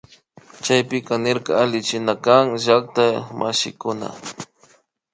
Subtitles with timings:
[0.63, 4.07] Chaypika nirka allichinakan llakta y mishukuna